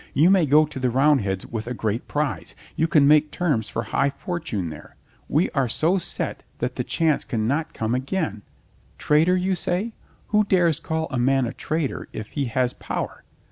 [0.15, 2.55] You may go to the Roundheads with a great prize.
[2.75, 4.95] You can make terms for high fortune there.
[5.29, 8.41] We are so set that the chance can not come again.
[8.97, 9.93] Traitor, you say?
[10.29, 13.23] Who dares call a man traitor if he has power?